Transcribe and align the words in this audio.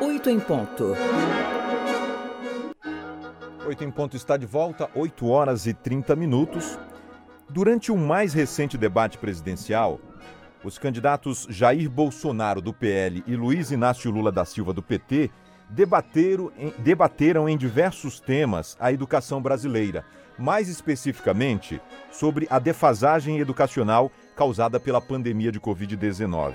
Oito 0.00 0.30
em 0.30 0.38
ponto. 0.38 0.94
Oito 3.66 3.84
em 3.84 3.90
ponto 3.90 4.16
está 4.16 4.36
de 4.36 4.46
volta, 4.46 4.88
8 4.94 5.28
horas 5.28 5.66
e 5.66 5.74
30 5.74 6.14
minutos. 6.14 6.78
Durante 7.48 7.90
o 7.90 7.96
mais 7.96 8.32
recente 8.32 8.78
debate 8.78 9.18
presidencial, 9.18 10.00
os 10.64 10.78
candidatos 10.78 11.46
Jair 11.50 11.90
Bolsonaro, 11.90 12.60
do 12.60 12.72
PL, 12.72 13.22
e 13.26 13.34
Luiz 13.34 13.70
Inácio 13.70 14.10
Lula 14.10 14.30
da 14.30 14.44
Silva, 14.44 14.72
do 14.72 14.82
PT, 14.82 15.30
debateram 15.68 16.52
em, 16.56 16.72
debateram 16.78 17.48
em 17.48 17.56
diversos 17.56 18.20
temas 18.20 18.76
a 18.78 18.92
educação 18.92 19.40
brasileira, 19.40 20.04
mais 20.38 20.68
especificamente 20.68 21.80
sobre 22.10 22.46
a 22.50 22.58
defasagem 22.58 23.38
educacional 23.38 24.10
causada 24.36 24.78
pela 24.78 25.00
pandemia 25.00 25.50
de 25.50 25.60
Covid-19. 25.60 26.54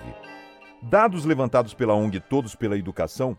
Dados 0.81 1.25
levantados 1.25 1.73
pela 1.73 1.93
ONG 1.93 2.19
Todos 2.19 2.55
pela 2.55 2.77
Educação 2.77 3.37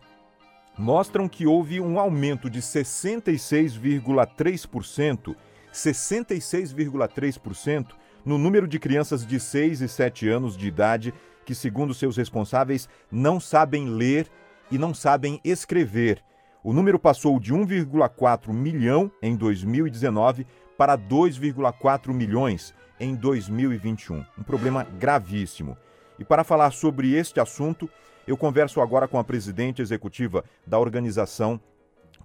mostram 0.77 1.27
que 1.27 1.47
houve 1.47 1.81
um 1.81 1.99
aumento 1.99 2.49
de 2.49 2.61
66,3%, 2.61 5.35
66,3% 5.73 7.87
no 8.25 8.37
número 8.37 8.67
de 8.67 8.77
crianças 8.79 9.25
de 9.25 9.39
6 9.39 9.81
e 9.81 9.87
7 9.87 10.27
anos 10.29 10.57
de 10.57 10.67
idade 10.67 11.13
que, 11.45 11.55
segundo 11.55 11.93
seus 11.93 12.17
responsáveis, 12.17 12.89
não 13.11 13.39
sabem 13.39 13.87
ler 13.89 14.27
e 14.69 14.77
não 14.77 14.93
sabem 14.93 15.39
escrever. 15.43 16.23
O 16.63 16.71
número 16.73 16.99
passou 16.99 17.39
de 17.39 17.51
1,4 17.53 18.53
milhão 18.53 19.11
em 19.21 19.35
2019 19.35 20.45
para 20.77 20.97
2,4 20.97 22.13
milhões 22.13 22.73
em 22.99 23.15
2021. 23.15 24.25
Um 24.37 24.43
problema 24.43 24.83
gravíssimo. 24.83 25.77
E 26.19 26.25
para 26.25 26.43
falar 26.43 26.71
sobre 26.71 27.15
este 27.15 27.39
assunto, 27.39 27.89
eu 28.27 28.35
converso 28.35 28.81
agora 28.81 29.07
com 29.07 29.17
a 29.17 29.23
presidente 29.23 29.81
executiva 29.81 30.43
da 30.67 30.77
organização, 30.77 31.59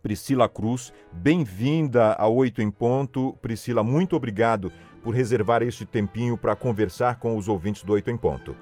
Priscila 0.02 0.48
Cruz. 0.48 0.92
Bem-vinda 1.12 2.12
a 2.18 2.26
Oito 2.26 2.60
em 2.60 2.72
Ponto. 2.72 3.38
Priscila, 3.40 3.84
muito 3.84 4.16
obrigado 4.16 4.72
por 5.02 5.14
reservar 5.14 5.62
este 5.62 5.86
tempinho 5.86 6.36
para 6.36 6.56
conversar 6.56 7.20
com 7.20 7.36
os 7.36 7.48
ouvintes 7.48 7.84
do 7.84 7.92
Oito 7.92 8.10
em 8.10 8.16
Ponto. 8.16 8.56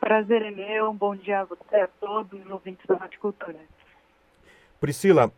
Prazer 0.00 0.40
é 0.40 0.50
meu. 0.50 0.94
Bom 0.94 1.14
dia 1.14 1.40
a 1.40 1.44
você, 1.44 1.76
a 1.76 1.88
todos 2.00 2.40
os 2.42 2.50
ouvintes 2.50 2.86
da 2.86 2.96
Rádio 2.96 3.20
Cultura. 3.20 3.58
Priscila, 4.80 5.30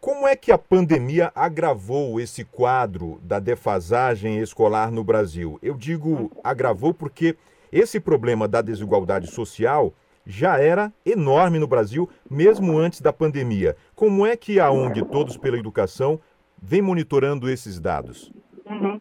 como 0.00 0.28
é 0.28 0.36
que 0.36 0.52
a 0.52 0.58
pandemia 0.58 1.32
agravou 1.34 2.20
esse 2.20 2.44
quadro 2.44 3.20
da 3.22 3.38
defasagem 3.38 4.38
escolar 4.38 4.90
no 4.90 5.02
Brasil? 5.02 5.58
Eu 5.62 5.74
digo 5.74 6.30
agravou 6.44 6.92
porque 6.92 7.36
esse 7.72 8.00
problema 8.00 8.46
da 8.48 8.62
desigualdade 8.62 9.26
social 9.28 9.94
já 10.26 10.58
era 10.58 10.92
enorme 11.04 11.58
no 11.58 11.66
Brasil, 11.66 12.08
mesmo 12.30 12.78
antes 12.78 13.00
da 13.00 13.12
pandemia. 13.12 13.76
Como 13.94 14.26
é 14.26 14.36
que 14.36 14.60
a 14.60 14.70
ONG 14.70 15.04
Todos 15.06 15.36
pela 15.36 15.58
Educação 15.58 16.20
vem 16.60 16.82
monitorando 16.82 17.48
esses 17.48 17.80
dados? 17.80 18.32
Uhum. 18.66 19.00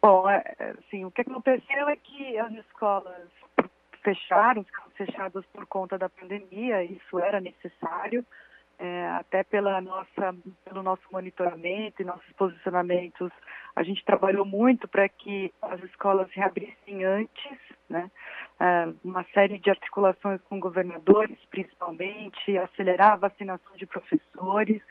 Bom, 0.00 0.24
assim, 0.78 1.04
o 1.04 1.10
que 1.10 1.22
aconteceu 1.22 1.88
é 1.88 1.96
que 1.96 2.38
as 2.38 2.52
escolas 2.52 3.28
fecharam, 4.02 4.62
ficaram 4.62 4.90
fechadas 4.92 5.44
por 5.52 5.66
conta 5.66 5.98
da 5.98 6.08
pandemia, 6.08 6.84
isso 6.84 7.18
era 7.18 7.40
necessário, 7.40 8.24
é, 8.78 9.08
até 9.10 9.42
pela 9.42 9.80
nossa, 9.80 10.34
pelo 10.64 10.82
nosso 10.82 11.02
monitoramento 11.10 12.00
e 12.00 12.04
nossos 12.04 12.32
posicionamentos, 12.34 13.30
a 13.74 13.82
gente 13.82 14.04
trabalhou 14.04 14.44
muito 14.44 14.86
para 14.86 15.08
que 15.08 15.52
as 15.60 15.82
escolas 15.82 16.28
reabrissem 16.30 17.04
antes, 17.04 17.58
né? 17.88 18.10
É, 18.60 18.88
uma 19.04 19.24
série 19.32 19.58
de 19.58 19.70
articulações 19.70 20.40
com 20.42 20.60
governadores, 20.60 21.38
principalmente, 21.50 22.56
acelerar 22.58 23.12
a 23.12 23.16
vacinação 23.16 23.76
de 23.76 23.86
professores, 23.86 24.82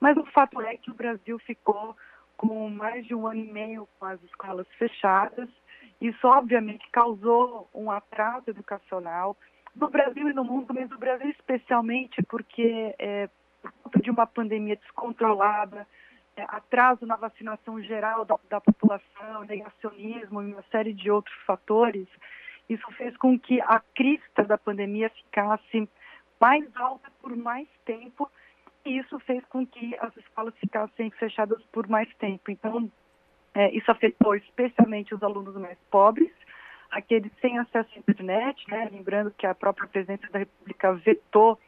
mas 0.00 0.16
o 0.16 0.24
fato 0.26 0.60
é 0.60 0.76
que 0.76 0.90
o 0.90 0.94
Brasil 0.94 1.38
ficou 1.40 1.96
com 2.36 2.68
mais 2.68 3.06
de 3.06 3.14
um 3.14 3.26
ano 3.26 3.40
e 3.40 3.52
meio 3.52 3.88
com 3.98 4.06
as 4.06 4.20
escolas 4.24 4.66
fechadas. 4.76 5.48
Isso, 6.00 6.26
obviamente, 6.26 6.84
causou 6.90 7.68
um 7.72 7.90
atraso 7.90 8.50
educacional 8.50 9.36
no 9.76 9.88
Brasil 9.88 10.28
e 10.28 10.32
no 10.32 10.44
mundo, 10.44 10.74
mas 10.74 10.90
no 10.90 10.98
Brasil 10.98 11.30
especialmente 11.30 12.20
porque, 12.24 12.94
é, 12.98 13.28
por 13.62 13.72
conta 13.84 14.00
de 14.00 14.10
uma 14.10 14.26
pandemia 14.26 14.76
descontrolada, 14.76 15.86
atraso 16.36 17.06
na 17.06 17.16
vacinação 17.16 17.80
geral 17.82 18.24
da, 18.24 18.38
da 18.48 18.60
população, 18.60 19.44
negacionismo 19.46 20.42
e 20.42 20.52
uma 20.52 20.64
série 20.70 20.92
de 20.92 21.10
outros 21.10 21.36
fatores, 21.46 22.06
isso 22.68 22.90
fez 22.92 23.16
com 23.16 23.38
que 23.38 23.60
a 23.60 23.80
crista 23.94 24.44
da 24.44 24.56
pandemia 24.56 25.10
ficasse 25.10 25.88
mais 26.40 26.64
alta 26.76 27.10
por 27.20 27.36
mais 27.36 27.68
tempo 27.84 28.30
e 28.84 28.98
isso 28.98 29.18
fez 29.20 29.44
com 29.46 29.66
que 29.66 29.96
as 30.00 30.16
escolas 30.16 30.54
ficassem 30.58 31.10
fechadas 31.12 31.62
por 31.70 31.86
mais 31.86 32.12
tempo. 32.16 32.50
Então, 32.50 32.90
é, 33.54 33.70
isso 33.72 33.90
afetou 33.90 34.34
especialmente 34.34 35.14
os 35.14 35.22
alunos 35.22 35.54
mais 35.56 35.78
pobres, 35.90 36.32
aqueles 36.90 37.30
sem 37.40 37.58
acesso 37.58 37.90
à 37.94 37.98
internet, 37.98 38.64
né? 38.68 38.88
lembrando 38.90 39.30
que 39.30 39.46
a 39.46 39.54
própria 39.54 39.88
presidência 39.88 40.28
da 40.30 40.40
República 40.40 40.92
vetou 40.94 41.58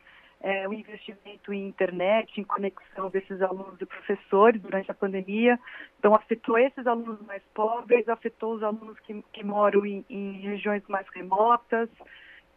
é, 0.44 0.68
o 0.68 0.74
investimento 0.74 1.54
em 1.54 1.66
internet, 1.66 2.38
em 2.38 2.44
conexão 2.44 3.08
desses 3.08 3.40
alunos 3.40 3.80
e 3.80 3.86
professores 3.86 4.60
durante 4.60 4.90
a 4.90 4.94
pandemia. 4.94 5.58
Então, 5.98 6.14
afetou 6.14 6.58
esses 6.58 6.86
alunos 6.86 7.18
mais 7.22 7.42
pobres, 7.54 8.06
afetou 8.10 8.56
os 8.56 8.62
alunos 8.62 9.00
que, 9.00 9.24
que 9.32 9.42
moram 9.42 9.86
em, 9.86 10.04
em 10.06 10.32
regiões 10.42 10.82
mais 10.86 11.08
remotas, 11.14 11.88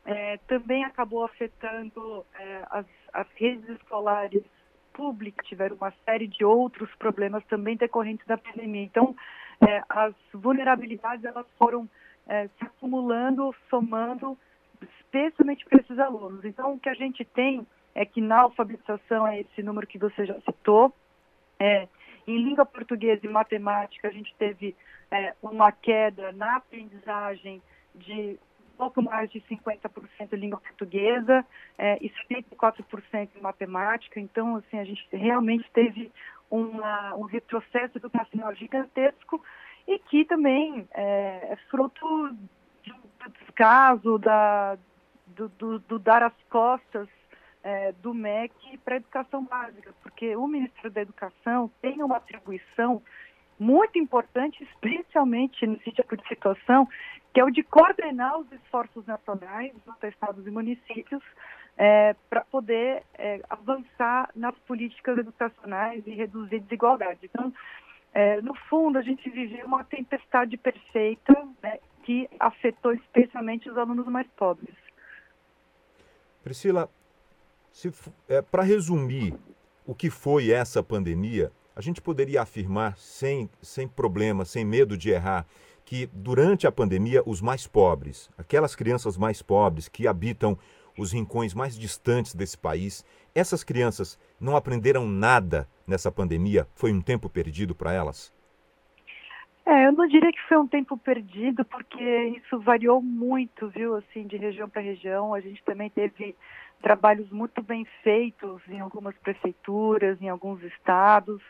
é, 0.03 0.35
também 0.49 0.83
acabou 0.83 1.23
afetando 1.23 2.25
é, 2.37 2.61
as, 2.71 2.85
as 3.13 3.27
redes 3.35 3.69
escolares 3.69 4.43
públicas, 4.91 5.47
tiveram 5.47 5.77
uma 5.77 5.93
série 6.03 6.27
de 6.27 6.43
outros 6.43 6.93
problemas 6.95 7.45
também 7.45 7.77
decorrentes 7.77 8.27
da 8.27 8.37
pandemia. 8.37 8.83
Então, 8.83 9.15
é, 9.65 9.81
as 9.87 10.13
vulnerabilidades 10.33 11.23
elas 11.23 11.45
foram 11.57 11.87
é, 12.27 12.49
se 12.49 12.65
acumulando, 12.65 13.55
somando, 13.69 14.37
especialmente 14.81 15.63
para 15.63 15.79
esses 15.79 15.97
alunos. 15.97 16.43
Então, 16.43 16.73
o 16.73 16.79
que 16.79 16.89
a 16.89 16.93
gente 16.93 17.23
tem 17.23 17.65
é 17.97 18.05
que 18.05 18.21
na 18.21 18.41
alfabetização 18.41 19.27
é 19.27 19.41
esse 19.41 19.63
número 19.63 19.87
que 19.87 19.97
você 19.97 20.23
já 20.23 20.39
citou. 20.41 20.93
É, 21.59 21.87
em 22.27 22.37
língua 22.43 22.63
portuguesa 22.63 23.25
e 23.25 23.29
matemática, 23.29 24.07
a 24.07 24.11
gente 24.11 24.33
teve 24.37 24.75
é, 25.09 25.33
uma 25.41 25.71
queda 25.71 26.31
na 26.33 26.57
aprendizagem 26.57 27.59
de 27.95 28.37
pouco 28.77 29.01
mais 29.01 29.31
de 29.31 29.41
50% 29.41 29.89
em 30.31 30.35
língua 30.35 30.59
portuguesa 30.59 31.43
é, 31.75 31.97
e 31.99 32.11
74% 32.31 33.29
em 33.35 33.41
matemática. 33.41 34.19
Então, 34.19 34.57
assim, 34.57 34.77
a 34.77 34.83
gente 34.83 35.03
realmente 35.11 35.67
teve 35.73 36.11
uma, 36.51 37.15
um 37.15 37.23
retrocesso 37.23 37.97
educacional 37.97 38.53
gigantesco 38.53 39.43
e 39.87 39.97
que 39.97 40.23
também 40.25 40.87
é, 40.93 41.53
é 41.53 41.57
fruto 41.71 42.05
do 42.85 43.31
descaso, 43.39 44.19
da, 44.19 44.77
do, 45.25 45.49
do, 45.49 45.79
do 45.79 45.97
dar 45.97 46.21
as 46.21 46.43
costas 46.47 47.09
é, 47.67 47.91
do 48.01 48.13
MEC 48.13 48.77
para 48.77 48.93
a 48.93 48.97
educação 48.97 49.43
básica, 49.43 49.93
porque 50.01 50.37
o 50.37 50.47
Ministério 50.47 50.89
da 50.89 51.01
Educação 51.01 51.69
tem 51.81 52.01
uma 52.01 52.15
atribuição 52.15 53.01
muito 53.59 53.99
importante, 53.99 54.63
especialmente 54.63 55.67
nesse 55.67 55.91
tipo 55.91 56.15
de 56.15 56.25
situação, 56.29 56.87
que 57.33 57.41
é 57.41 57.43
o 57.43 57.51
de 57.51 57.63
coordenar 57.63 58.39
os 58.39 58.49
esforços 58.53 59.05
nacionais, 59.05 59.73
dos 59.85 60.01
estados 60.01 60.47
e 60.47 60.49
municípios, 60.49 61.21
é, 61.75 62.15
para 62.29 62.39
poder 62.45 63.03
é, 63.15 63.41
avançar 63.49 64.29
nas 64.33 64.57
políticas 64.59 65.17
educacionais 65.17 66.07
e 66.07 66.11
reduzir 66.11 66.61
desigualdade. 66.61 67.19
Então, 67.23 67.53
é, 68.13 68.41
no 68.41 68.55
fundo, 68.69 68.97
a 68.97 69.01
gente 69.01 69.29
viveu 69.29 69.65
uma 69.65 69.83
tempestade 69.83 70.55
perfeita 70.55 71.33
né, 71.61 71.79
que 72.03 72.29
afetou 72.39 72.93
especialmente 72.93 73.69
os 73.69 73.77
alunos 73.77 74.07
mais 74.07 74.27
pobres. 74.37 74.73
Priscila, 76.45 76.89
é, 78.27 78.41
para 78.41 78.63
resumir 78.63 79.33
o 79.85 79.95
que 79.95 80.09
foi 80.09 80.51
essa 80.51 80.83
pandemia, 80.83 81.51
a 81.75 81.81
gente 81.81 82.01
poderia 82.01 82.41
afirmar, 82.41 82.97
sem, 82.97 83.49
sem 83.61 83.87
problema, 83.87 84.45
sem 84.45 84.65
medo 84.65 84.97
de 84.97 85.09
errar, 85.09 85.45
que 85.85 86.09
durante 86.11 86.67
a 86.67 86.71
pandemia, 86.71 87.23
os 87.25 87.39
mais 87.39 87.65
pobres, 87.65 88.29
aquelas 88.37 88.75
crianças 88.75 89.15
mais 89.15 89.41
pobres 89.41 89.87
que 89.87 90.07
habitam 90.07 90.57
os 90.97 91.13
rincões 91.13 91.53
mais 91.53 91.77
distantes 91.77 92.35
desse 92.35 92.57
país, 92.57 93.05
essas 93.33 93.63
crianças 93.63 94.19
não 94.39 94.57
aprenderam 94.57 95.07
nada 95.07 95.67
nessa 95.85 96.11
pandemia? 96.11 96.67
Foi 96.75 96.91
um 96.91 97.01
tempo 97.01 97.29
perdido 97.29 97.75
para 97.75 97.93
elas? 97.93 98.33
É, 99.65 99.87
eu 99.87 99.91
não 99.91 100.07
diria 100.07 100.31
que 100.31 100.41
foi 100.47 100.57
um 100.57 100.67
tempo 100.67 100.97
perdido, 100.97 101.63
porque 101.65 102.03
isso 102.37 102.57
variou 102.59 103.01
muito, 103.01 103.67
viu, 103.67 103.95
assim, 103.95 104.25
de 104.25 104.37
região 104.37 104.69
para 104.69 104.81
região. 104.81 105.33
A 105.33 105.41
gente 105.41 105.61
também 105.63 105.89
teve 105.89 106.35
trabalhos 106.81 107.29
muito 107.29 107.61
bem 107.61 107.85
feitos 108.03 108.61
em 108.67 108.79
algumas 108.79 109.15
prefeituras, 109.17 110.21
em 110.21 110.29
alguns 110.29 110.61
estados. 110.63 111.41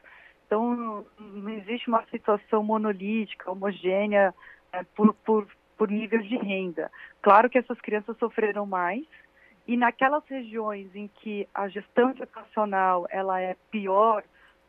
Então, 0.46 1.06
não 1.20 1.50
existe 1.50 1.88
uma 1.90 2.04
situação 2.06 2.64
monolítica, 2.64 3.52
homogênea, 3.52 4.34
é, 4.72 4.84
por, 4.96 5.14
por, 5.14 5.48
por 5.78 5.90
nível 5.90 6.20
de 6.22 6.38
renda. 6.38 6.90
Claro 7.22 7.50
que 7.50 7.58
essas 7.58 7.80
crianças 7.82 8.18
sofreram 8.18 8.66
mais 8.66 9.06
e 9.68 9.76
naquelas 9.76 10.24
regiões 10.28 10.96
em 10.96 11.08
que 11.08 11.48
a 11.54 11.68
gestão 11.68 12.12
educacional 12.12 13.06
ela 13.10 13.42
é 13.42 13.56
pior, 13.70 14.24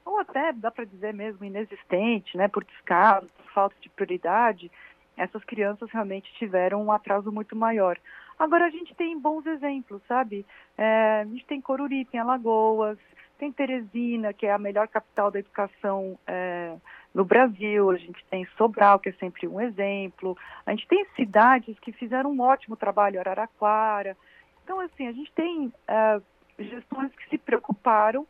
ou 0.04 0.18
até 0.18 0.52
dá 0.52 0.70
para 0.70 0.84
dizer 0.84 1.14
mesmo 1.14 1.44
inexistente, 1.44 2.36
né, 2.36 2.48
por 2.48 2.64
descaso, 2.64 3.28
por 3.36 3.52
falta 3.52 3.76
de 3.80 3.88
prioridade, 3.90 4.70
essas 5.16 5.44
crianças 5.44 5.90
realmente 5.90 6.32
tiveram 6.34 6.82
um 6.82 6.90
atraso 6.90 7.30
muito 7.30 7.54
maior. 7.54 7.98
Agora 8.38 8.66
a 8.66 8.70
gente 8.70 8.94
tem 8.94 9.18
bons 9.18 9.44
exemplos, 9.46 10.00
sabe? 10.06 10.46
É, 10.76 11.22
a 11.22 11.24
gente 11.24 11.44
tem 11.46 11.60
Coruripe 11.60 12.16
em 12.16 12.20
Alagoas, 12.20 12.98
tem 13.38 13.52
Teresina, 13.52 14.32
que 14.32 14.46
é 14.46 14.52
a 14.52 14.58
melhor 14.58 14.88
capital 14.88 15.30
da 15.30 15.38
educação 15.38 16.18
é, 16.26 16.76
no 17.14 17.24
Brasil, 17.24 17.90
a 17.90 17.96
gente 17.96 18.24
tem 18.26 18.46
Sobral, 18.56 18.98
que 18.98 19.08
é 19.08 19.12
sempre 19.12 19.48
um 19.48 19.60
exemplo, 19.60 20.36
a 20.64 20.70
gente 20.70 20.86
tem 20.86 21.04
cidades 21.16 21.78
que 21.80 21.92
fizeram 21.92 22.30
um 22.30 22.40
ótimo 22.40 22.76
trabalho, 22.76 23.18
Araraquara. 23.18 24.16
Então, 24.62 24.80
assim, 24.80 25.06
a 25.06 25.12
gente 25.12 25.32
tem 25.32 25.72
é, 25.86 26.20
gestões 26.58 27.12
que 27.14 27.28
se 27.30 27.38
preocuparam 27.38 28.26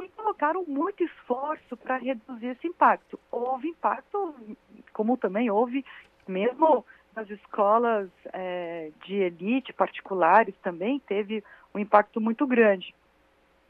e 0.00 0.08
colocaram 0.10 0.64
muito 0.66 1.02
esforço 1.02 1.76
para 1.76 1.96
reduzir 1.96 2.46
esse 2.46 2.66
impacto. 2.66 3.18
Houve 3.30 3.68
impacto, 3.68 4.34
como 4.92 5.16
também 5.16 5.50
houve, 5.50 5.84
mesmo 6.26 6.84
nas 7.14 7.28
escolas 7.30 8.08
é, 8.32 8.90
de 9.04 9.14
elite 9.14 9.72
particulares 9.72 10.54
também 10.62 10.98
teve 11.00 11.42
um 11.74 11.78
impacto 11.78 12.20
muito 12.20 12.46
grande. 12.46 12.94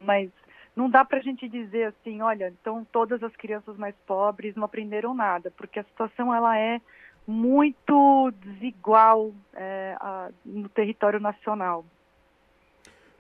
Mas 0.01 0.31
não 0.75 0.89
dá 0.89 1.05
para 1.05 1.19
a 1.19 1.23
gente 1.23 1.49
dizer 1.49 1.85
assim, 1.89 2.23
olha, 2.23 2.49
então 2.49 2.87
todas 2.91 3.23
as 3.23 3.35
crianças 3.37 3.77
mais 3.77 3.95
pobres 4.07 4.55
não 4.55 4.65
aprenderam 4.65 5.15
nada, 5.15 5.53
porque 5.57 5.79
a 5.79 5.85
situação 5.85 6.35
ela 6.35 6.59
é 6.59 6.81
muito 7.27 8.33
desigual 8.43 9.33
é, 9.55 9.97
a, 10.01 10.31
no 10.45 10.69
território 10.69 11.21
nacional. 11.21 11.85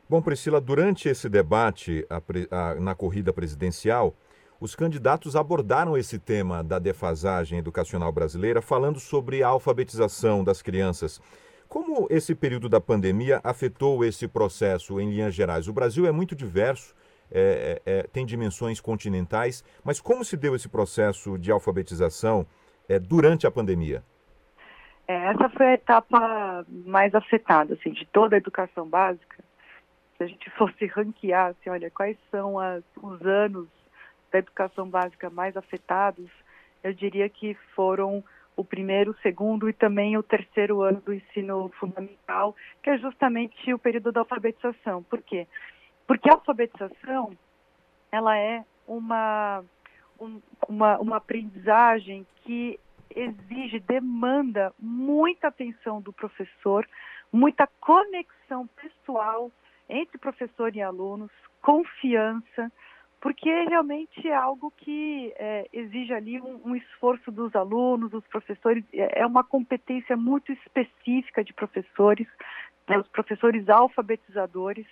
Bom, 0.08 0.20
Priscila, 0.20 0.60
durante 0.60 1.08
esse 1.08 1.28
debate 1.28 2.06
a, 2.10 2.16
a, 2.56 2.74
na 2.74 2.94
corrida 2.94 3.32
presidencial, 3.32 4.14
os 4.62 4.76
candidatos 4.76 5.34
abordaram 5.34 5.96
esse 5.98 6.20
tema 6.20 6.62
da 6.62 6.78
defasagem 6.78 7.58
educacional 7.58 8.12
brasileira, 8.12 8.62
falando 8.62 9.00
sobre 9.00 9.42
a 9.42 9.48
alfabetização 9.48 10.44
das 10.44 10.62
crianças. 10.62 11.20
Como 11.68 12.06
esse 12.08 12.32
período 12.32 12.68
da 12.68 12.80
pandemia 12.80 13.40
afetou 13.42 14.04
esse 14.04 14.28
processo 14.28 15.00
em 15.00 15.10
linhas 15.10 15.34
gerais? 15.34 15.66
O 15.66 15.72
Brasil 15.72 16.06
é 16.06 16.12
muito 16.12 16.36
diverso, 16.36 16.94
é, 17.28 17.80
é, 17.84 17.92
é, 17.92 18.02
tem 18.04 18.24
dimensões 18.24 18.80
continentais, 18.80 19.64
mas 19.82 20.00
como 20.00 20.24
se 20.24 20.36
deu 20.36 20.54
esse 20.54 20.68
processo 20.68 21.36
de 21.36 21.50
alfabetização 21.50 22.46
é, 22.88 23.00
durante 23.00 23.48
a 23.48 23.50
pandemia? 23.50 24.04
É, 25.08 25.32
essa 25.32 25.48
foi 25.48 25.66
a 25.66 25.74
etapa 25.74 26.64
mais 26.86 27.12
afetada, 27.16 27.74
assim, 27.74 27.90
de 27.90 28.06
toda 28.06 28.36
a 28.36 28.38
educação 28.38 28.88
básica. 28.88 29.42
Se 30.16 30.22
a 30.22 30.26
gente 30.28 30.48
fosse 30.50 30.86
ranquear, 30.86 31.48
assim, 31.48 31.68
olha, 31.68 31.90
quais 31.90 32.16
são 32.30 32.60
as, 32.60 32.84
os 33.02 33.20
anos 33.22 33.81
da 34.32 34.38
educação 34.38 34.88
básica 34.88 35.30
mais 35.30 35.56
afetados, 35.56 36.28
eu 36.82 36.92
diria 36.92 37.28
que 37.28 37.54
foram 37.74 38.24
o 38.56 38.64
primeiro, 38.64 39.12
o 39.12 39.20
segundo 39.22 39.68
e 39.68 39.72
também 39.72 40.16
o 40.16 40.22
terceiro 40.22 40.82
ano 40.82 41.00
do 41.00 41.14
ensino 41.14 41.70
fundamental, 41.78 42.56
que 42.82 42.90
é 42.90 42.98
justamente 42.98 43.72
o 43.72 43.78
período 43.78 44.10
da 44.12 44.20
alfabetização. 44.20 45.02
Por 45.04 45.22
quê? 45.22 45.46
Porque 46.06 46.28
a 46.28 46.34
alfabetização, 46.34 47.32
ela 48.10 48.36
é 48.36 48.64
uma, 48.86 49.64
um, 50.20 50.40
uma, 50.68 50.98
uma 50.98 51.16
aprendizagem 51.16 52.26
que 52.44 52.78
exige, 53.14 53.78
demanda 53.80 54.72
muita 54.78 55.48
atenção 55.48 56.00
do 56.00 56.12
professor, 56.12 56.86
muita 57.32 57.66
conexão 57.80 58.66
pessoal 58.66 59.50
entre 59.88 60.18
professor 60.18 60.74
e 60.74 60.82
alunos, 60.82 61.30
confiança, 61.60 62.70
porque 63.22 63.48
realmente 63.68 64.28
é 64.28 64.34
algo 64.34 64.72
que 64.76 65.32
é, 65.36 65.68
exige 65.72 66.12
ali 66.12 66.40
um, 66.40 66.60
um, 66.64 66.74
esforço 66.74 67.30
dos 67.30 67.54
alunos, 67.54 68.10
dos 68.10 68.26
professores, 68.26 68.84
é, 68.92 69.20
é 69.20 69.26
uma 69.26 69.44
competência 69.44 70.16
muito 70.16 70.52
específica 70.52 71.44
de 71.44 71.52
professores, 71.52 72.26
né, 72.88 72.98
os 72.98 73.06
professores 73.06 73.68
alfabetizadores, 73.68 74.86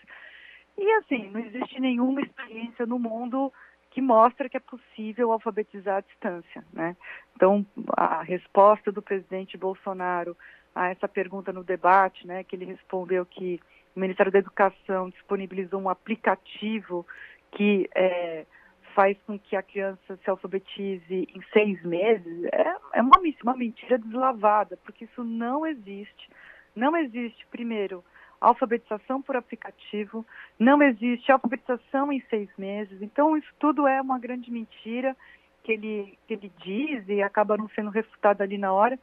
e 0.78 0.90
assim, 0.92 1.28
não 1.30 1.40
existe 1.40 1.80
nenhuma 1.80 2.22
experiência 2.22 2.86
no 2.86 3.00
mundo 3.00 3.52
que 3.90 4.00
mostra 4.00 4.48
que 4.48 4.56
é 4.56 4.60
possível 4.60 5.32
alfabetizar 5.32 5.96
à 5.96 6.00
distância, 6.00 6.64
né? 6.72 6.96
Então, 7.34 7.66
a 7.96 8.22
resposta 8.22 8.92
do 8.92 9.02
presidente 9.02 9.58
Bolsonaro 9.58 10.36
a 10.72 10.88
essa 10.90 11.08
pergunta 11.08 11.52
no 11.52 11.64
debate, 11.64 12.24
né, 12.24 12.44
que 12.44 12.54
ele 12.54 12.64
respondeu 12.64 13.26
que 13.26 13.60
o 13.96 13.98
Ministério 13.98 14.30
da 14.30 14.38
Educação 14.38 15.10
disponibilizou 15.10 15.80
um 15.80 15.88
aplicativo 15.88 17.04
que 17.52 17.88
é, 17.94 18.46
faz 18.94 19.16
com 19.26 19.38
que 19.38 19.56
a 19.56 19.62
criança 19.62 20.18
se 20.22 20.30
alfabetize 20.30 21.28
em 21.34 21.42
seis 21.52 21.82
meses, 21.84 22.44
é, 22.52 22.76
é 22.94 23.02
uma, 23.02 23.20
uma 23.42 23.56
mentira 23.56 23.98
deslavada, 23.98 24.78
porque 24.84 25.04
isso 25.04 25.24
não 25.24 25.66
existe. 25.66 26.30
Não 26.74 26.96
existe, 26.96 27.46
primeiro, 27.50 28.04
alfabetização 28.40 29.20
por 29.20 29.36
aplicativo, 29.36 30.24
não 30.58 30.82
existe 30.82 31.30
alfabetização 31.30 32.12
em 32.12 32.20
seis 32.30 32.48
meses. 32.56 33.02
Então, 33.02 33.36
isso 33.36 33.52
tudo 33.58 33.86
é 33.86 34.00
uma 34.00 34.18
grande 34.18 34.50
mentira 34.50 35.16
que 35.62 35.72
ele, 35.72 36.18
que 36.26 36.34
ele 36.34 36.52
diz 36.58 37.06
e 37.08 37.22
acaba 37.22 37.56
não 37.56 37.68
sendo 37.70 37.90
refutado 37.90 38.42
ali 38.42 38.56
na 38.56 38.72
hora, 38.72 38.98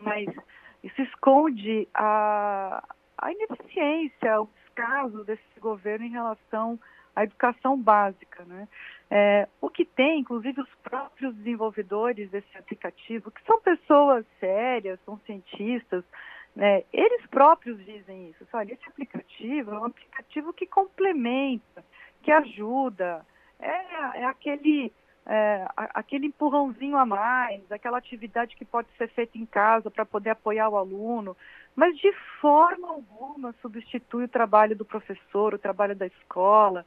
mas 0.00 0.26
isso 0.82 1.02
esconde 1.02 1.86
a, 1.94 2.82
a 3.18 3.32
ineficiência, 3.32 4.40
o 4.40 4.48
descaso 4.62 5.24
desse 5.24 5.60
governo 5.60 6.06
em 6.06 6.10
relação 6.10 6.78
à 7.14 7.24
educação 7.24 7.80
básica. 7.80 8.44
Né? 8.44 8.68
É, 9.10 9.48
o 9.60 9.70
que 9.70 9.84
tem, 9.84 10.20
inclusive, 10.20 10.60
os 10.60 10.74
próprios 10.82 11.34
desenvolvedores 11.36 12.30
desse 12.30 12.56
aplicativo, 12.58 13.30
que 13.30 13.44
são 13.44 13.60
pessoas 13.60 14.24
sérias, 14.40 14.98
são 15.04 15.18
cientistas, 15.26 16.04
né? 16.54 16.84
Eles 16.92 17.26
próprios 17.26 17.84
dizem 17.84 18.30
isso. 18.30 18.46
Olha, 18.52 18.72
esse 18.72 18.88
aplicativo 18.88 19.72
é 19.72 19.78
um 19.78 19.84
aplicativo 19.84 20.52
que 20.52 20.66
complementa, 20.66 21.84
que 22.22 22.30
ajuda. 22.30 23.26
É, 23.58 24.20
é 24.20 24.24
aquele, 24.24 24.92
é, 25.26 25.66
aquele 25.76 26.26
empurrãozinho 26.26 26.96
a 26.96 27.04
mais, 27.04 27.60
aquela 27.72 27.98
atividade 27.98 28.54
que 28.56 28.64
pode 28.64 28.88
ser 28.96 29.08
feita 29.08 29.36
em 29.36 29.46
casa 29.46 29.90
para 29.90 30.04
poder 30.04 30.30
apoiar 30.30 30.68
o 30.68 30.76
aluno, 30.76 31.36
mas 31.74 31.96
de 31.96 32.12
forma 32.40 32.88
alguma 32.88 33.52
substitui 33.60 34.24
o 34.24 34.28
trabalho 34.28 34.76
do 34.76 34.84
professor, 34.84 35.54
o 35.54 35.58
trabalho 35.58 35.96
da 35.96 36.06
escola, 36.06 36.86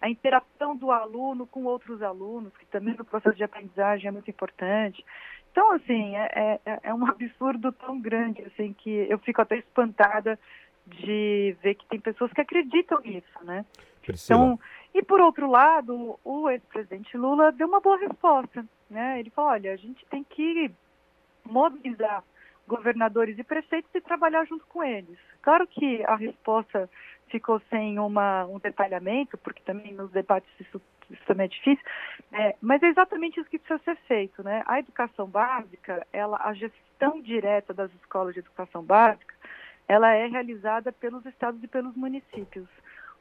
a 0.00 0.08
interação 0.08 0.76
do 0.76 0.90
aluno 0.90 1.46
com 1.46 1.64
outros 1.64 2.02
alunos, 2.02 2.56
que 2.56 2.66
também 2.66 2.94
no 2.96 3.04
processo 3.04 3.36
de 3.36 3.44
aprendizagem 3.44 4.08
é 4.08 4.10
muito 4.10 4.30
importante. 4.30 5.04
Então, 5.50 5.72
assim, 5.72 6.16
é, 6.16 6.60
é, 6.64 6.80
é, 6.84 6.94
um 6.94 7.04
absurdo 7.08 7.72
tão 7.72 8.00
grande, 8.00 8.42
assim, 8.42 8.72
que 8.72 8.90
eu 9.08 9.18
fico 9.18 9.42
até 9.42 9.56
espantada 9.56 10.38
de 10.86 11.56
ver 11.62 11.74
que 11.74 11.86
tem 11.86 12.00
pessoas 12.00 12.32
que 12.32 12.40
acreditam 12.40 13.00
nisso, 13.00 13.44
né? 13.44 13.64
Priscila. 14.02 14.38
Então, 14.38 14.60
e 14.94 15.02
por 15.02 15.20
outro 15.20 15.50
lado, 15.50 16.18
o 16.24 16.48
ex-presidente 16.48 17.16
Lula 17.16 17.52
deu 17.52 17.68
uma 17.68 17.80
boa 17.80 17.98
resposta, 17.98 18.64
né? 18.88 19.20
Ele 19.20 19.30
falou, 19.30 19.50
olha, 19.50 19.72
a 19.72 19.76
gente 19.76 20.04
tem 20.06 20.24
que 20.24 20.70
mobilizar 21.44 22.24
governadores 22.66 23.38
e 23.38 23.44
prefeitos 23.44 23.90
e 23.94 24.00
trabalhar 24.00 24.44
junto 24.46 24.64
com 24.66 24.82
eles. 24.82 25.18
Claro 25.42 25.66
que 25.66 26.04
a 26.04 26.14
resposta 26.16 26.88
ficou 27.30 27.60
sem 27.70 27.98
uma, 27.98 28.44
um 28.46 28.58
detalhamento, 28.58 29.36
porque 29.38 29.62
também 29.62 29.92
nos 29.94 30.10
debates 30.10 30.48
isso 30.60 30.80
isso 31.10 31.24
também 31.26 31.46
é 31.46 31.48
difícil, 31.48 31.84
é, 32.32 32.54
mas 32.60 32.82
é 32.82 32.86
exatamente 32.86 33.40
isso 33.40 33.48
que 33.48 33.58
precisa 33.58 33.82
ser 33.82 33.96
feito, 34.06 34.42
né? 34.42 34.62
A 34.66 34.78
educação 34.78 35.26
básica, 35.26 36.06
ela, 36.12 36.38
a 36.42 36.52
gestão 36.52 37.20
direta 37.20 37.72
das 37.72 37.90
escolas 37.94 38.34
de 38.34 38.40
educação 38.40 38.82
básica, 38.82 39.34
ela 39.86 40.12
é 40.14 40.26
realizada 40.26 40.92
pelos 40.92 41.24
estados 41.24 41.62
e 41.62 41.66
pelos 41.66 41.96
municípios. 41.96 42.68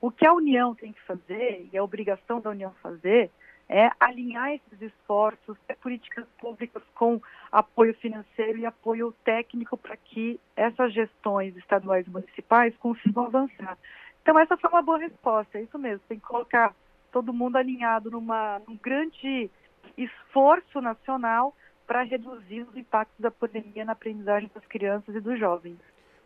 O 0.01 0.11
que 0.11 0.27
a 0.27 0.33
União 0.33 0.75
tem 0.75 0.91
que 0.91 1.01
fazer, 1.03 1.69
e 1.71 1.77
a 1.77 1.83
obrigação 1.83 2.41
da 2.41 2.49
União 2.49 2.73
fazer, 2.83 3.31
é 3.69 3.89
alinhar 3.99 4.53
esses 4.53 4.81
esforços, 4.81 5.57
políticas 5.81 6.25
públicas 6.39 6.81
com 6.95 7.21
apoio 7.51 7.93
financeiro 7.95 8.57
e 8.57 8.65
apoio 8.65 9.13
técnico 9.23 9.77
para 9.77 9.97
que 9.97 10.39
essas 10.55 10.93
gestões 10.93 11.55
estaduais 11.57 12.07
e 12.07 12.09
municipais 12.09 12.75
consigam 12.77 13.25
avançar. 13.25 13.77
Então, 14.21 14.39
essa 14.39 14.57
foi 14.57 14.69
uma 14.69 14.81
boa 14.81 14.97
resposta, 14.97 15.57
é 15.57 15.63
isso 15.63 15.77
mesmo, 15.77 16.01
tem 16.07 16.19
que 16.19 16.25
colocar 16.25 16.73
todo 17.11 17.33
mundo 17.33 17.57
alinhado 17.57 18.11
numa, 18.11 18.61
num 18.67 18.77
grande 18.77 19.49
esforço 19.97 20.81
nacional 20.81 21.55
para 21.85 22.03
reduzir 22.03 22.61
os 22.61 22.75
impactos 22.75 23.19
da 23.19 23.31
pandemia 23.31 23.85
na 23.85 23.93
aprendizagem 23.93 24.51
das 24.53 24.65
crianças 24.65 25.15
e 25.15 25.21
dos 25.21 25.39
jovens. 25.39 25.77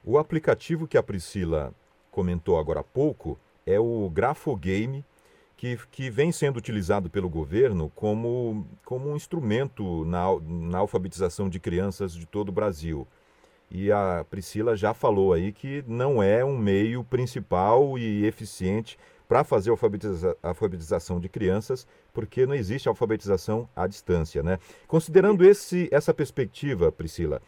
O 0.03 0.17
aplicativo 0.17 0.87
que 0.87 0.97
a 0.97 1.03
Priscila 1.03 1.73
comentou 2.09 2.59
agora 2.59 2.79
há 2.79 2.83
pouco 2.83 3.39
é 3.65 3.79
o 3.79 4.09
Grafogame, 4.09 5.05
que, 5.61 5.77
que 5.91 6.09
vem 6.09 6.31
sendo 6.31 6.57
utilizado 6.57 7.07
pelo 7.07 7.29
governo 7.29 7.91
como, 7.93 8.65
como 8.83 9.11
um 9.11 9.15
instrumento 9.15 10.03
na, 10.05 10.25
na 10.41 10.79
alfabetização 10.79 11.47
de 11.47 11.59
crianças 11.59 12.13
de 12.13 12.25
todo 12.25 12.49
o 12.49 12.51
Brasil. 12.51 13.07
E 13.69 13.91
a 13.91 14.25
Priscila 14.27 14.75
já 14.75 14.91
falou 14.91 15.33
aí 15.33 15.51
que 15.51 15.83
não 15.87 16.21
é 16.21 16.43
um 16.43 16.57
meio 16.57 17.03
principal 17.03 17.95
e 17.95 18.25
eficiente 18.25 18.97
para 19.27 19.43
fazer 19.43 19.69
alfabetiza 19.69 20.35
alfabetização 20.41 21.19
de 21.19 21.29
crianças, 21.29 21.85
porque 22.11 22.47
não 22.47 22.55
existe 22.55 22.89
alfabetização 22.89 23.69
à 23.75 23.85
distância, 23.85 24.41
né? 24.41 24.57
Considerando 24.87 25.45
esse, 25.45 25.87
essa 25.91 26.11
perspectiva, 26.11 26.91
Priscila, 26.91 27.39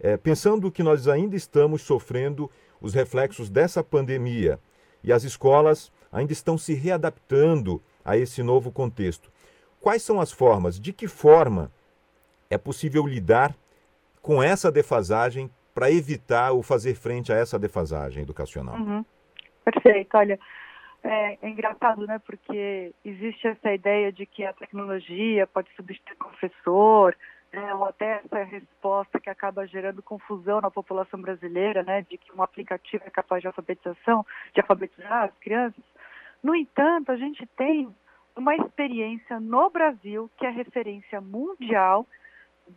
é, 0.00 0.16
pensando 0.16 0.68
que 0.68 0.82
nós 0.82 1.06
ainda 1.06 1.36
estamos 1.36 1.82
sofrendo 1.82 2.50
os 2.80 2.92
reflexos 2.92 3.48
dessa 3.48 3.84
pandemia 3.84 4.58
e 5.04 5.12
as 5.12 5.22
escolas 5.22 5.92
ainda 6.12 6.32
estão 6.32 6.58
se 6.58 6.74
readaptando 6.74 7.82
a 8.04 8.16
esse 8.16 8.42
novo 8.42 8.70
contexto, 8.70 9.30
quais 9.80 10.02
são 10.02 10.20
as 10.20 10.30
formas, 10.30 10.78
de 10.78 10.92
que 10.92 11.08
forma 11.08 11.72
é 12.50 12.58
possível 12.58 13.06
lidar 13.06 13.56
com 14.20 14.42
essa 14.42 14.70
defasagem 14.70 15.50
para 15.74 15.90
evitar 15.90 16.52
ou 16.52 16.62
fazer 16.62 16.94
frente 16.94 17.32
a 17.32 17.36
essa 17.36 17.58
defasagem 17.58 18.22
educacional? 18.22 18.76
Uhum. 18.76 19.04
Perfeito, 19.64 20.16
olha. 20.16 20.38
É, 21.02 21.38
é, 21.42 21.48
engraçado, 21.48 22.06
né? 22.06 22.20
Porque 22.24 22.92
existe 23.04 23.48
essa 23.48 23.72
ideia 23.72 24.12
de 24.12 24.24
que 24.24 24.44
a 24.44 24.52
tecnologia 24.52 25.46
pode 25.48 25.68
substituir 25.74 26.14
o 26.14 26.28
professor, 26.28 27.16
né, 27.52 27.74
ou 27.74 27.84
até 27.84 28.22
essa 28.24 28.44
resposta 28.44 29.20
que 29.20 29.28
acaba 29.28 29.66
gerando 29.66 30.02
confusão 30.02 30.60
na 30.60 30.70
população 30.70 31.20
brasileira, 31.20 31.82
né? 31.82 32.02
De 32.08 32.16
que 32.16 32.32
um 32.32 32.42
aplicativo 32.42 33.02
é 33.04 33.10
capaz 33.10 33.40
de 33.40 33.48
alfabetização, 33.48 34.24
de 34.54 34.60
alfabetizar 34.60 35.24
as 35.24 35.38
crianças. 35.38 35.82
No 36.42 36.54
entanto, 36.54 37.12
a 37.12 37.16
gente 37.16 37.46
tem 37.56 37.94
uma 38.36 38.56
experiência 38.56 39.38
no 39.38 39.70
Brasil 39.70 40.30
que 40.36 40.46
é 40.46 40.50
referência 40.50 41.20
mundial 41.20 42.06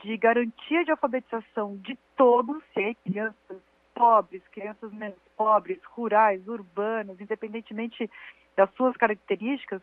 de 0.03 0.17
garantia 0.17 0.83
de 0.83 0.91
alfabetização 0.91 1.77
de 1.77 1.97
todos, 2.15 2.63
se 2.73 2.95
crianças 3.05 3.61
pobres, 3.93 4.45
crianças 4.49 4.91
menos 4.91 5.17
pobres, 5.37 5.79
rurais, 5.85 6.45
urbanas, 6.47 7.19
independentemente 7.19 8.09
das 8.55 8.69
suas 8.73 8.95
características, 8.97 9.81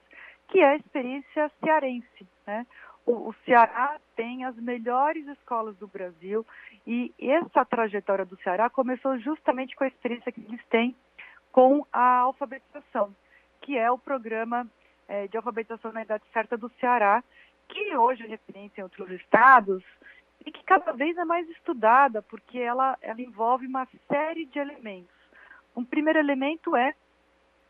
que 0.48 0.60
é 0.60 0.68
a 0.68 0.76
experiência 0.76 1.50
cearense. 1.64 2.26
Né? 2.46 2.66
O, 3.06 3.30
o, 3.30 3.34
Ceará 3.44 3.98
tem 4.14 4.44
as 4.44 4.54
melhores 4.56 5.26
escolas 5.28 5.76
do 5.76 5.88
Brasil 5.88 6.46
e 6.86 7.12
essa 7.18 7.64
trajetória 7.64 8.24
do 8.24 8.36
Ceará 8.42 8.68
começou 8.70 9.18
justamente 9.18 9.74
com 9.74 9.84
a 9.84 9.88
experiência 9.88 10.30
que 10.30 10.40
eles 10.40 10.64
têm 10.66 10.94
com 11.50 11.86
a 11.92 12.18
alfabetização, 12.18 13.14
que 13.62 13.78
é 13.78 13.90
o 13.90 13.98
programa 13.98 14.66
é, 15.08 15.26
de 15.26 15.36
alfabetização 15.36 15.92
na 15.92 16.02
idade 16.02 16.24
certa 16.32 16.56
do 16.56 16.70
Ceará, 16.80 17.24
que 17.68 17.96
hoje 17.96 18.24
é 18.24 18.26
referência 18.26 18.80
em 18.80 18.84
outros 18.84 19.10
estados, 19.10 19.82
e 20.44 20.50
que 20.50 20.62
cada 20.64 20.92
vez 20.92 21.16
é 21.16 21.24
mais 21.24 21.48
estudada, 21.50 22.20
porque 22.22 22.58
ela, 22.58 22.98
ela 23.00 23.20
envolve 23.20 23.66
uma 23.66 23.86
série 24.08 24.44
de 24.46 24.58
elementos. 24.58 25.14
Um 25.74 25.84
primeiro 25.84 26.18
elemento 26.18 26.76
é 26.76 26.94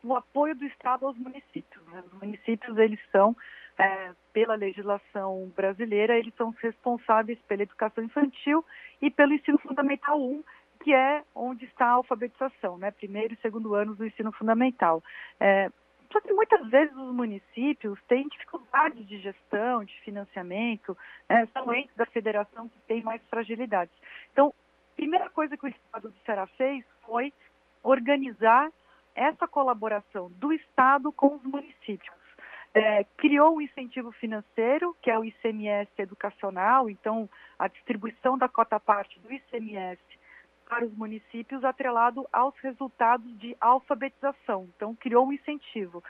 o 0.03 0.15
apoio 0.15 0.55
do 0.55 0.65
Estado 0.65 1.05
aos 1.05 1.17
municípios. 1.17 1.85
Né? 1.87 2.03
Os 2.05 2.13
municípios, 2.19 2.77
eles 2.77 2.99
são, 3.11 3.35
é, 3.77 4.11
pela 4.33 4.55
legislação 4.55 5.51
brasileira, 5.55 6.17
eles 6.17 6.33
são 6.35 6.49
responsáveis 6.61 7.39
pela 7.47 7.63
educação 7.63 8.03
infantil 8.03 8.65
e 9.01 9.09
pelo 9.09 9.33
ensino 9.33 9.57
fundamental 9.59 10.19
1, 10.19 10.43
que 10.83 10.93
é 10.93 11.23
onde 11.33 11.65
está 11.65 11.85
a 11.85 11.91
alfabetização, 11.91 12.77
né? 12.77 12.91
primeiro 12.91 13.33
e 13.33 13.37
segundo 13.37 13.73
anos 13.75 13.97
do 13.97 14.05
ensino 14.05 14.31
fundamental. 14.33 15.01
É, 15.39 15.71
só 16.13 16.21
que 16.21 16.31
muitas 16.31 16.69
vezes 16.69 16.95
os 16.95 17.11
municípios 17.11 17.99
têm 18.07 18.27
dificuldade 18.27 19.03
de 19.03 19.17
gestão, 19.17 19.83
de 19.83 19.99
financiamento, 20.01 20.95
né, 21.27 21.47
são 21.51 21.73
entes 21.73 21.95
da 21.95 22.05
federação 22.05 22.69
que 22.69 22.79
têm 22.81 23.01
mais 23.01 23.21
fragilidades. 23.29 23.93
Então, 24.31 24.49
a 24.49 24.95
primeira 24.95 25.27
coisa 25.31 25.57
que 25.57 25.65
o 25.65 25.67
Estado 25.67 26.09
do 26.09 26.19
Ceará 26.23 26.45
fez 26.45 26.85
foi 27.01 27.33
organizar 27.81 28.71
essa 29.15 29.47
colaboração 29.47 30.29
do 30.35 30.53
Estado 30.53 31.11
com 31.11 31.35
os 31.35 31.43
municípios. 31.43 32.13
É, 32.75 33.03
criou 33.17 33.57
um 33.57 33.61
incentivo 33.61 34.11
financeiro, 34.11 34.95
que 35.01 35.09
é 35.09 35.17
o 35.17 35.25
ICMS 35.25 35.91
educacional, 35.97 36.89
então 36.89 37.27
a 37.57 37.67
distribuição 37.67 38.37
da 38.37 38.47
cota 38.47 38.79
parte 38.79 39.19
do 39.19 39.31
ICMS 39.31 40.01
para 40.73 40.85
os 40.85 40.97
municípios 40.97 41.63
atrelado 41.63 42.27
aos 42.33 42.57
resultados 42.57 43.37
de 43.37 43.55
alfabetização. 43.61 44.67
Então, 44.75 44.95
criou 44.95 45.27
um 45.27 45.31
incentivo. 45.31 46.03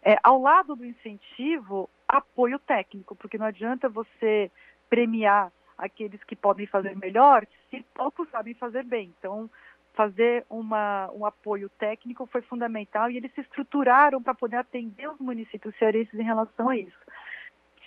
É, 0.00 0.16
ao 0.22 0.40
lado 0.40 0.76
do 0.76 0.84
incentivo, 0.84 1.90
apoio 2.06 2.60
técnico, 2.60 3.16
porque 3.16 3.36
não 3.36 3.46
adianta 3.46 3.88
você 3.88 4.52
premiar 4.88 5.50
aqueles 5.76 6.22
que 6.22 6.36
podem 6.36 6.64
fazer 6.68 6.96
melhor 6.96 7.44
se 7.68 7.84
poucos 7.92 8.30
sabem 8.30 8.54
fazer 8.54 8.84
bem. 8.84 9.12
Então, 9.18 9.50
fazer 9.94 10.46
uma, 10.48 11.10
um 11.12 11.26
apoio 11.26 11.68
técnico 11.70 12.24
foi 12.26 12.42
fundamental 12.42 13.10
e 13.10 13.16
eles 13.16 13.34
se 13.34 13.40
estruturaram 13.40 14.22
para 14.22 14.32
poder 14.32 14.58
atender 14.58 15.10
os 15.10 15.18
municípios 15.18 15.74
cearenses 15.76 16.14
em 16.14 16.22
relação 16.22 16.68
a 16.68 16.76
isso. 16.76 16.98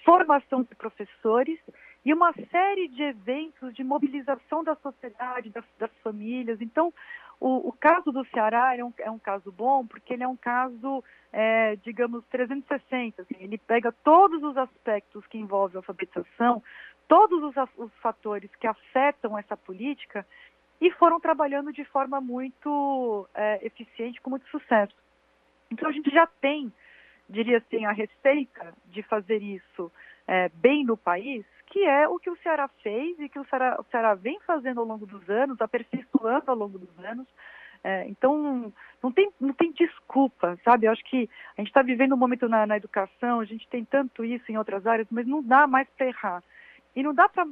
Formação 0.03 0.63
de 0.63 0.75
professores 0.75 1.57
e 2.03 2.13
uma 2.13 2.33
série 2.51 2.87
de 2.87 3.03
eventos 3.03 3.73
de 3.75 3.83
mobilização 3.83 4.63
da 4.63 4.75
sociedade, 4.75 5.49
das, 5.49 5.65
das 5.77 5.91
famílias. 6.03 6.59
Então, 6.59 6.91
o, 7.39 7.69
o, 7.69 7.71
caso 7.71 8.11
do 8.11 8.25
Ceará 8.25 8.75
é 8.75 8.83
um, 8.83 8.93
é 8.99 9.11
um, 9.11 9.19
caso 9.19 9.51
bom 9.51 9.85
porque 9.85 10.13
ele 10.13 10.23
é 10.23 10.27
um 10.27 10.35
caso, 10.35 11.03
é, 11.31 11.75
digamos, 11.77 12.23
360. 12.25 13.21
Assim, 13.21 13.35
ele 13.39 13.57
pega 13.57 13.91
todos 14.03 14.41
os 14.43 14.57
aspectos 14.57 15.25
que 15.27 15.37
envolvem 15.37 15.77
a 15.77 15.79
alfabetização, 15.79 16.63
todos 17.07 17.43
os, 17.43 17.55
os 17.77 17.93
fatores 18.01 18.49
que 18.55 18.65
afetam 18.65 19.37
essa 19.37 19.55
política 19.55 20.25
e 20.79 20.89
foram 20.91 21.19
trabalhando 21.19 21.71
de 21.71 21.85
forma 21.85 22.19
muito 22.19 23.27
é, 23.35 23.65
eficiente, 23.65 24.19
com 24.21 24.31
muito 24.31 24.47
sucesso. 24.49 24.95
Então, 25.69 25.87
a 25.87 25.91
gente 25.91 26.09
já 26.09 26.25
tem, 26.25 26.73
diria 27.29 27.59
assim, 27.59 27.85
a 27.85 27.91
receita 27.91 28.73
de 28.87 29.03
fazer 29.03 29.41
isso 29.41 29.91
é, 30.27 30.49
bem 30.49 30.83
no 30.83 30.97
país, 30.97 31.45
que 31.71 31.83
é 31.85 32.07
o 32.07 32.19
que 32.19 32.29
o 32.29 32.37
Ceará 32.43 32.67
fez 32.83 33.17
e 33.17 33.29
que 33.29 33.39
o 33.39 33.45
Ceará, 33.45 33.77
o 33.79 33.83
Ceará 33.85 34.13
vem 34.13 34.39
fazendo 34.45 34.81
ao 34.81 34.85
longo 34.85 35.05
dos 35.05 35.27
anos, 35.29 35.59
aperfeiçoando 35.61 36.51
ao 36.51 36.55
longo 36.55 36.77
dos 36.77 36.99
anos. 37.03 37.25
É, 37.83 38.07
então, 38.07 38.71
não 39.01 39.11
tem, 39.11 39.31
não 39.39 39.53
tem 39.53 39.71
desculpa, 39.71 40.59
sabe? 40.63 40.85
Eu 40.85 40.91
acho 40.91 41.03
que 41.05 41.29
a 41.57 41.61
gente 41.61 41.69
está 41.69 41.81
vivendo 41.81 42.13
um 42.13 42.17
momento 42.17 42.47
na, 42.47 42.67
na, 42.67 42.77
educação, 42.77 43.39
a 43.39 43.45
gente 43.45 43.67
tem 43.69 43.83
tanto 43.85 44.23
isso 44.23 44.51
em 44.51 44.57
outras 44.57 44.85
áreas, 44.85 45.07
mas 45.09 45.25
não 45.25 45.41
dá 45.41 45.65
mais 45.65 45.87
para 45.97 46.07
errar. 46.07 46.43
E 46.95 47.01
não 47.01 47.13
dá 47.13 47.27
para 47.29 47.47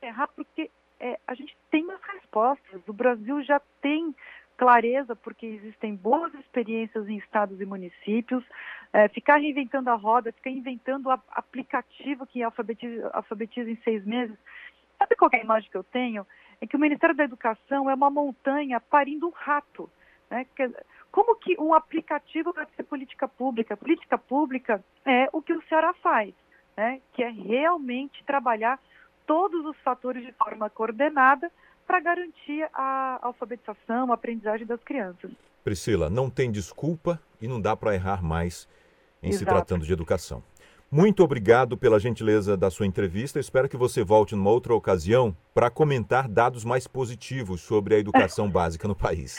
errar 0.00 0.28
porque 0.28 0.70
é, 1.00 1.18
a 1.26 1.34
gente 1.34 1.54
tem 1.70 1.84
as 1.90 2.00
respostas. 2.14 2.80
O 2.86 2.92
Brasil 2.92 3.42
já 3.42 3.60
tem 3.82 4.14
clareza, 4.56 5.14
porque 5.14 5.46
existem 5.46 5.94
boas 5.94 6.32
experiências 6.34 7.08
em 7.08 7.18
estados 7.18 7.60
e 7.60 7.66
municípios. 7.66 8.44
É, 8.92 9.08
ficar 9.08 9.36
reinventando 9.36 9.90
a 9.90 9.94
roda, 9.94 10.32
ficar 10.32 10.50
inventando 10.50 11.10
aplicativo 11.10 12.26
que 12.26 12.42
alfabetiza, 12.42 13.10
alfabetiza 13.12 13.70
em 13.70 13.76
seis 13.84 14.04
meses. 14.04 14.36
Sabe 14.98 15.14
qual 15.16 15.30
é 15.32 15.38
a 15.38 15.44
imagem 15.44 15.70
que 15.70 15.76
eu 15.76 15.84
tenho? 15.84 16.26
É 16.60 16.66
que 16.66 16.76
o 16.76 16.80
Ministério 16.80 17.14
da 17.14 17.24
Educação 17.24 17.90
é 17.90 17.94
uma 17.94 18.08
montanha 18.08 18.80
parindo 18.80 19.26
um 19.26 19.32
rato. 19.32 19.90
Né? 20.30 20.46
Como 21.10 21.36
que 21.36 21.60
um 21.60 21.74
aplicativo 21.74 22.52
vai 22.52 22.66
ser 22.74 22.84
política 22.84 23.28
pública? 23.28 23.76
Política 23.76 24.16
pública 24.16 24.82
é 25.04 25.28
o 25.32 25.42
que 25.42 25.52
o 25.52 25.62
Ceará 25.68 25.92
faz, 25.94 26.34
né? 26.76 27.00
que 27.12 27.22
é 27.22 27.28
realmente 27.28 28.24
trabalhar 28.24 28.80
todos 29.26 29.66
os 29.66 29.76
fatores 29.80 30.24
de 30.24 30.32
forma 30.32 30.70
coordenada 30.70 31.50
para 31.86 32.00
garantir 32.00 32.68
a 32.74 33.18
alfabetização, 33.22 34.10
a 34.10 34.14
aprendizagem 34.14 34.66
das 34.66 34.82
crianças. 34.82 35.30
Priscila, 35.62 36.10
não 36.10 36.28
tem 36.28 36.50
desculpa 36.50 37.20
e 37.40 37.48
não 37.48 37.60
dá 37.60 37.76
para 37.76 37.94
errar 37.94 38.22
mais 38.22 38.68
em 39.22 39.28
Exato. 39.28 39.38
se 39.38 39.44
tratando 39.44 39.84
de 39.84 39.92
educação. 39.92 40.42
Muito 40.90 41.24
obrigado 41.24 41.76
pela 41.76 41.98
gentileza 41.98 42.56
da 42.56 42.70
sua 42.70 42.86
entrevista. 42.86 43.40
Espero 43.40 43.68
que 43.68 43.76
você 43.76 44.04
volte 44.04 44.36
numa 44.36 44.50
outra 44.50 44.72
ocasião 44.72 45.36
para 45.52 45.68
comentar 45.68 46.28
dados 46.28 46.64
mais 46.64 46.86
positivos 46.86 47.60
sobre 47.60 47.96
a 47.96 47.98
educação 47.98 48.48
básica 48.50 48.86
no 48.86 48.94
país. 48.94 49.36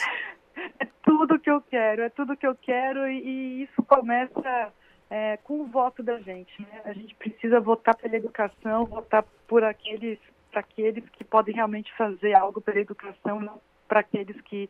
É 0.78 0.86
tudo 1.02 1.38
que 1.38 1.50
eu 1.50 1.60
quero, 1.62 2.02
é 2.02 2.10
tudo 2.10 2.36
que 2.36 2.46
eu 2.46 2.54
quero 2.54 3.08
e, 3.08 3.62
isso 3.62 3.82
começa 3.82 4.70
é, 5.08 5.38
com 5.38 5.62
o 5.62 5.66
voto 5.66 6.02
da 6.02 6.18
gente. 6.20 6.60
Né? 6.60 6.82
A 6.84 6.92
gente 6.92 7.14
precisa 7.14 7.58
votar 7.60 7.96
pela 7.96 8.16
educação, 8.16 8.84
votar 8.84 9.24
por 9.46 9.64
aqueles 9.64 10.18
para 10.50 10.60
aqueles 10.60 11.04
que 11.10 11.24
podem 11.24 11.54
realmente 11.54 11.92
fazer 11.96 12.34
algo 12.34 12.60
pela 12.60 12.80
educação, 12.80 13.40
não 13.40 13.60
para 13.86 14.00
aqueles 14.00 14.40
que 14.42 14.68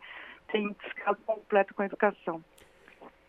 têm 0.50 0.75
descaso 0.85 1.18
completo 1.26 1.75
com 1.75 1.82
a 1.82 1.87
educação. 1.87 2.42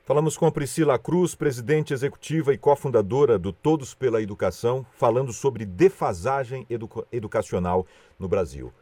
Falamos 0.09 0.35
com 0.35 0.47
a 0.47 0.51
Priscila 0.51 0.97
Cruz, 0.97 1.35
presidente 1.35 1.93
executiva 1.93 2.51
e 2.51 2.57
cofundadora 2.57 3.37
do 3.37 3.53
Todos 3.53 3.93
pela 3.93 4.21
Educação, 4.21 4.83
falando 4.93 5.31
sobre 5.31 5.65
defasagem 5.65 6.65
educa 6.67 7.05
educacional 7.11 7.85
no 8.17 8.27
Brasil. 8.27 8.73